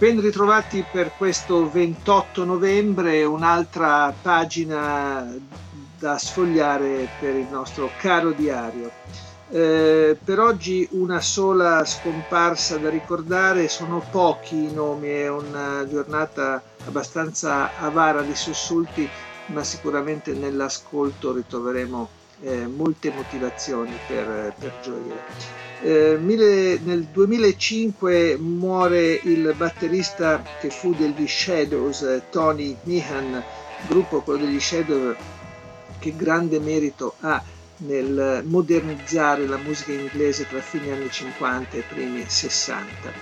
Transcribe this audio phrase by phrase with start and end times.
[0.00, 5.30] Ben ritrovati per questo 28 novembre, un'altra pagina
[5.98, 8.90] da sfogliare per il nostro caro diario.
[9.50, 16.62] Eh, per oggi una sola scomparsa da ricordare, sono pochi i nomi, è una giornata
[16.86, 19.06] abbastanza avara di sussulti,
[19.48, 25.58] ma sicuramente nell'ascolto ritroveremo eh, molte motivazioni per, per gioire.
[25.82, 33.42] Eh, mille, nel 2005 muore il batterista che fu degli Shadows, eh, Tony Meehan,
[33.86, 35.16] gruppo quello degli Shadows
[35.98, 37.42] che grande merito ha
[37.78, 43.12] nel modernizzare la musica inglese tra fine anni 50 e primi 60.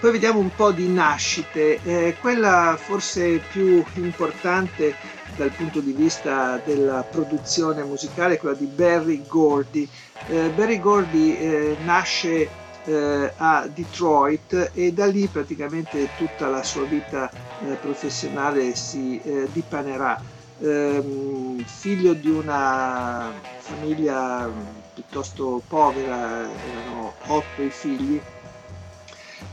[0.00, 4.94] Poi vediamo un po' di nascite, eh, quella forse più importante
[5.38, 9.88] dal punto di vista della produzione musicale quella di Barry Gordy.
[10.26, 12.48] Eh, Barry Gordy eh, nasce
[12.84, 19.48] eh, a Detroit e da lì praticamente tutta la sua vita eh, professionale si eh,
[19.52, 20.20] dipanerà.
[20.60, 24.50] Ehm, figlio di una famiglia
[24.92, 28.20] piuttosto povera, erano otto i figli,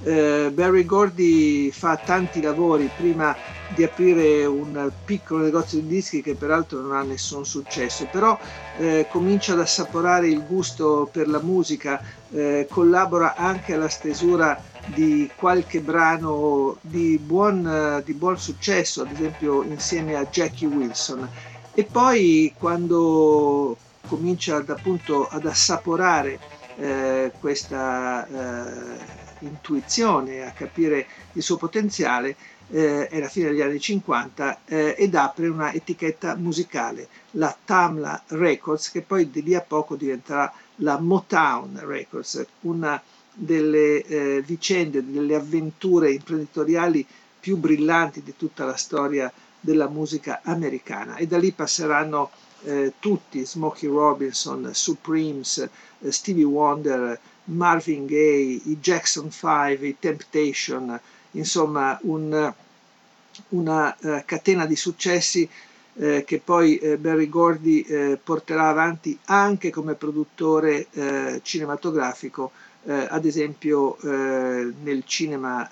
[0.03, 3.36] eh, Barry Gordy fa tanti lavori prima
[3.73, 8.38] di aprire un piccolo negozio di dischi che peraltro non ha nessun successo, però
[8.77, 15.30] eh, comincia ad assaporare il gusto per la musica, eh, collabora anche alla stesura di
[15.36, 21.27] qualche brano di buon, di buon successo, ad esempio insieme a Jackie Wilson.
[21.73, 23.75] E poi quando
[24.08, 26.39] comincia ad, appunto ad assaporare
[26.77, 32.36] eh, questa eh, intuizione, a capire il suo potenziale,
[32.70, 38.23] eh, è la fine degli anni 50 eh, ed apre una etichetta musicale, la Tamla
[38.27, 45.04] Records, che poi di lì a poco diventerà la Motown Records, una delle eh, vicende,
[45.05, 47.05] delle avventure imprenditoriali
[47.39, 51.15] più brillanti di tutta la storia della musica americana.
[51.15, 52.31] E da lì passeranno
[52.64, 55.58] eh, tutti, Smokey Robinson, Supremes,
[55.99, 60.99] eh, Stevie Wonder, Marvin Gaye, i Jackson 5, i Temptation,
[61.38, 62.54] insomma un,
[63.50, 65.50] una uh, catena di successi
[65.98, 72.52] eh, che poi eh, Barry Gordy eh, porterà avanti anche come produttore eh, cinematografico,
[72.84, 75.68] eh, ad esempio nel cinema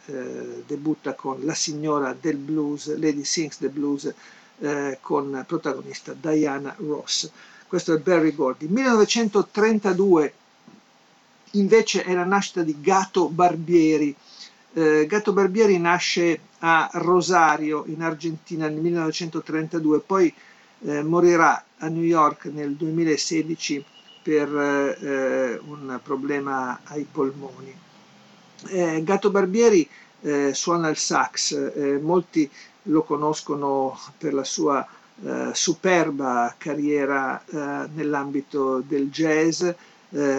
[0.66, 4.12] debutta con La signora del blues, Lady Sings the Blues,
[5.02, 7.30] con protagonista Diana Ross.
[7.68, 8.68] Questo è Barry Gordy.
[8.68, 10.34] 1932
[11.52, 14.16] invece è la nascita di Gato Barbieri.
[14.76, 20.34] Eh, Gato Barbieri nasce a Rosario in Argentina nel 1932, poi
[20.86, 23.86] eh, morirà a New York nel 2016
[24.24, 27.76] per eh, un problema ai polmoni.
[28.70, 29.88] Eh, Gato Barbieri
[30.22, 32.50] eh, suona il sax, eh, molti
[32.84, 34.86] lo conoscono per la sua
[35.54, 37.42] superba carriera
[37.94, 39.64] nell'ambito del jazz,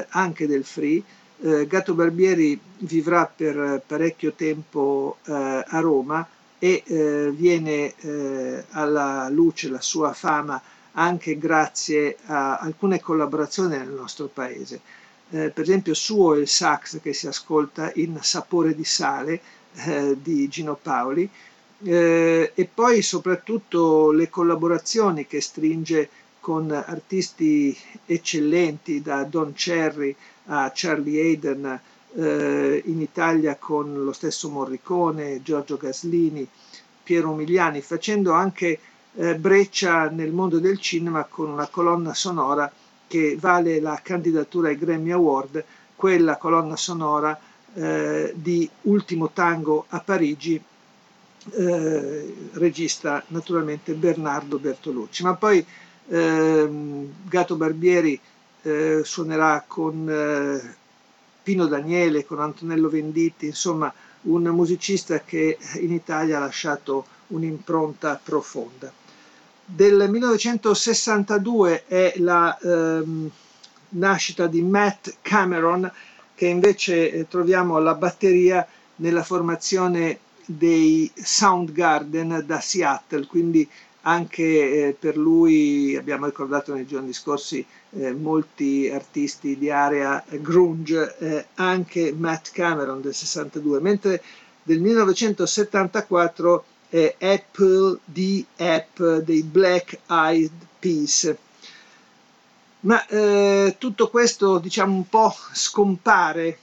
[0.09, 1.03] anche del free.
[1.41, 6.27] Eh, Gatto Barbieri vivrà per parecchio tempo eh, a Roma
[6.59, 10.62] e eh, viene eh, alla luce la sua fama
[10.93, 14.81] anche grazie a alcune collaborazioni nel nostro paese.
[15.31, 19.41] Eh, per esempio suo il sax che si ascolta in Sapore di sale
[20.23, 21.28] di Gino Paoli
[21.83, 26.09] e poi soprattutto le collaborazioni che stringe
[26.39, 30.15] con artisti eccellenti da Don Cherry
[30.47, 31.81] a Charlie Hayden,
[32.16, 36.46] eh, in Italia con lo stesso Morricone, Giorgio Gaslini,
[37.02, 38.79] Piero Umiliani, facendo anche
[39.17, 42.70] eh, breccia nel mondo del cinema con una colonna sonora
[43.06, 45.64] che vale la candidatura ai Grammy Award,
[45.94, 47.38] quella colonna sonora
[47.75, 50.61] eh, di Ultimo Tango a Parigi,
[51.50, 55.23] eh, regista naturalmente Bernardo Bertolucci.
[55.23, 55.64] Ma poi
[56.08, 56.69] eh,
[57.29, 58.19] Gato Barbieri
[58.64, 60.76] eh, suonerà con eh,
[61.43, 68.90] Pino Daniele, con Antonello Venditti, insomma un musicista che in Italia ha lasciato un'impronta profonda.
[69.66, 73.31] Del 1962 è la ehm,
[73.90, 75.90] nascita di Matt Cameron,
[76.34, 83.69] che invece eh, troviamo alla batteria nella formazione dei Soundgarden da Seattle, quindi
[84.06, 84.43] anche
[84.89, 91.47] eh, per lui abbiamo ricordato nei giorni scorsi eh, molti artisti di area grunge, eh,
[91.55, 94.23] anche Matt Cameron del 62, mentre
[94.62, 101.35] del 1974 è Apple the App dei Black Eyed Peas.
[102.81, 106.59] Ma eh, tutto questo diciamo un po' scompare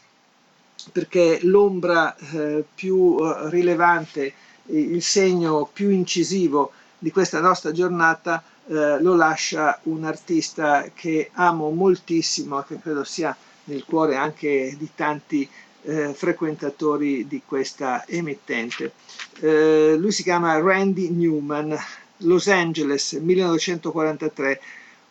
[0.92, 3.18] perché l'ombra eh, più
[3.50, 4.34] rilevante,
[4.68, 11.71] il segno più incisivo di questa nostra giornata eh, lo lascia un artista che amo
[11.71, 15.50] moltissimo e che credo sia nel cuore anche di tanti
[15.81, 18.92] eh, frequentatori di questa emittente.
[19.39, 21.75] Eh, lui si chiama Randy Newman,
[22.18, 24.62] Los Angeles 1943,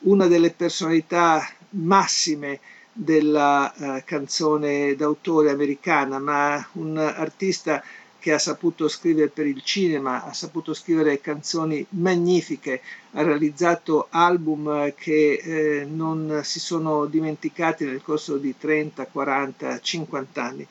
[0.02, 2.60] una delle personalità massime
[2.92, 7.82] della uh, canzone d'autore americana, ma un artista
[8.20, 12.82] che ha saputo scrivere per il cinema, ha saputo scrivere canzoni magnifiche,
[13.12, 20.44] ha realizzato album che eh, non si sono dimenticati nel corso di 30, 40, 50
[20.44, 20.66] anni.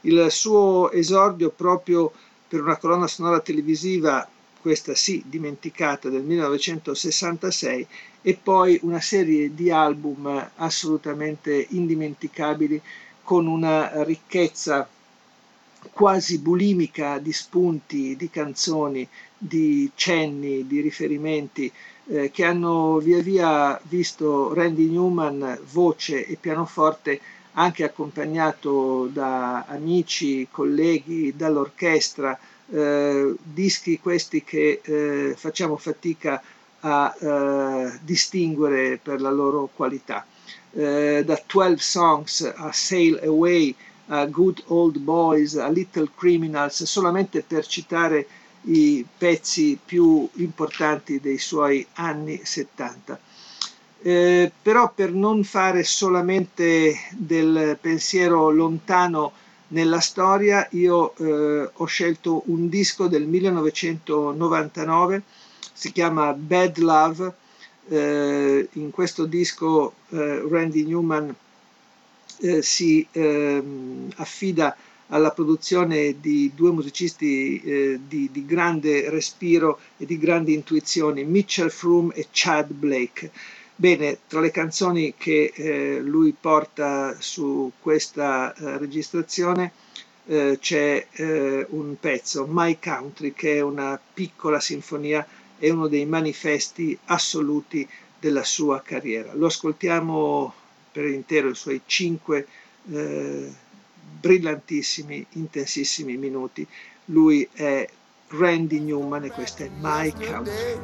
[0.00, 2.10] Il suo esordio proprio
[2.48, 4.26] per una colonna sonora televisiva,
[4.60, 7.86] questa sì dimenticata, del 1966,
[8.22, 12.80] e poi una serie di album assolutamente indimenticabili
[13.22, 14.88] con una ricchezza
[15.92, 19.06] quasi bulimica di spunti, di canzoni,
[19.36, 21.70] di cenni, di riferimenti
[22.08, 27.20] eh, che hanno via via visto Randy Newman voce e pianoforte
[27.58, 32.38] anche accompagnato da amici, colleghi, dall'orchestra,
[32.70, 36.42] eh, dischi questi che eh, facciamo fatica
[36.80, 40.26] a eh, distinguere per la loro qualità.
[40.72, 43.74] Eh, da 12 Songs a Sail Away,
[44.06, 48.26] a Good Old Boys, a Little Criminals, solamente per citare
[48.62, 53.18] i pezzi più importanti dei suoi anni 70.
[54.02, 59.32] Eh, però per non fare solamente del pensiero lontano
[59.68, 65.22] nella storia, io eh, ho scelto un disco del 1999,
[65.72, 67.34] si chiama Bad Love.
[67.88, 71.32] Eh, in questo disco eh, Randy Newman
[72.40, 74.76] eh, si ehm, affida
[75.08, 81.68] alla produzione di due musicisti eh, di, di, grande respiro e di grandi intuizioni, Mitchell
[81.68, 83.30] Froome e Chad Blake.
[83.76, 89.72] Bene, tra le canzoni che eh, lui porta su questa eh, registrazione
[90.26, 95.24] eh, c'è eh, un pezzo, My Country, che è una piccola sinfonia
[95.58, 97.88] e uno dei manifesti assoluti
[98.18, 99.34] della sua carriera.
[99.34, 100.52] Lo ascoltiamo
[100.96, 102.46] per intero i suoi cinque
[102.90, 103.52] eh,
[104.18, 106.66] brillantissimi, intensissimi minuti.
[107.06, 107.86] Lui è
[108.28, 110.80] Randy Newman e questa è My Country.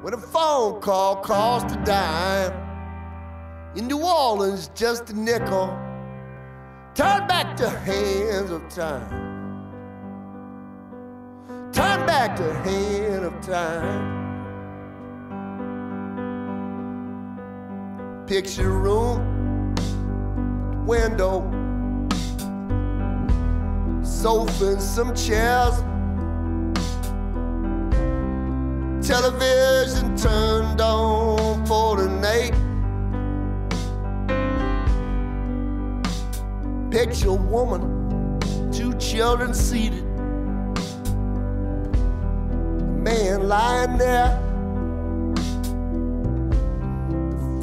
[0.00, 2.62] When a phone call cost a dime,
[3.74, 5.68] in New Orleans just a nickel,
[6.94, 9.32] turn back the hands of time.
[11.72, 14.23] Turn back the hand of time.
[18.26, 19.74] Picture room,
[20.86, 21.42] window,
[24.02, 25.74] sofa and some chairs.
[29.06, 32.54] Television turned on for the night.
[36.90, 38.40] Picture woman,
[38.72, 40.02] two children seated.
[43.04, 44.53] Man lying there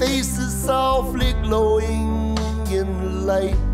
[0.01, 2.35] faces softly glowing
[2.71, 3.70] in the light.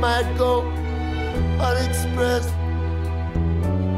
[0.00, 0.62] Might go
[1.60, 2.48] unexpressed.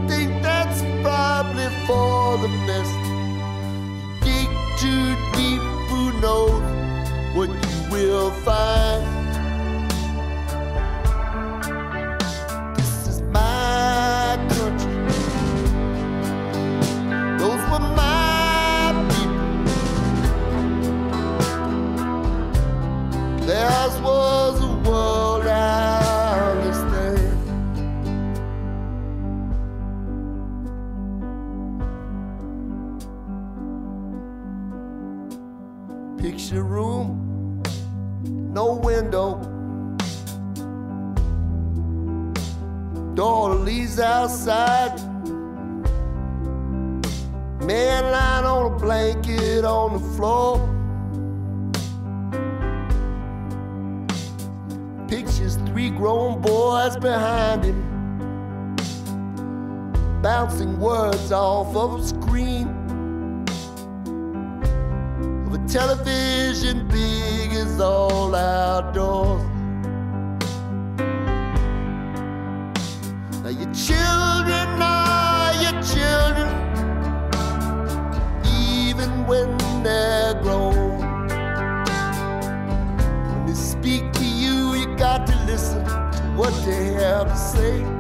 [0.09, 2.99] Think that's probably for the best.
[4.25, 4.49] Dig
[4.81, 6.61] too deep, who knows
[7.37, 9.22] what you will find.
[47.73, 50.59] Man lying on a blanket on the floor.
[55.09, 57.81] Pictures three grown boys behind him.
[60.21, 62.69] Bouncing words off of a screen.
[65.47, 69.43] Of a television big as all outdoors.
[73.43, 75.02] Now your children are
[86.43, 87.92] what they have to say.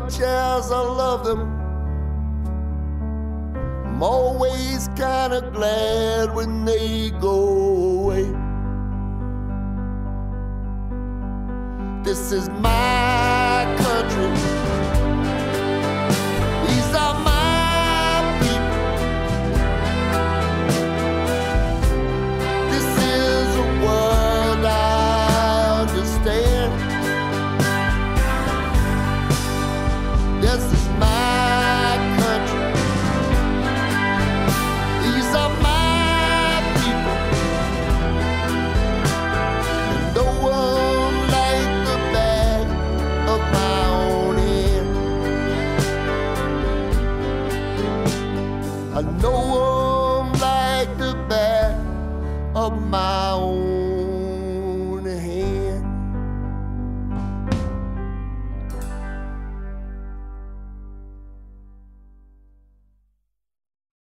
[0.00, 1.40] Much as I love them,
[3.84, 7.38] I'm always kinda glad when they go
[8.02, 8.26] away.
[12.04, 14.47] This is my country.